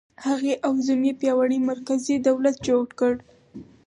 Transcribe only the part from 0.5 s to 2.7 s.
او زوم یې پیاوړی مرکزي دولت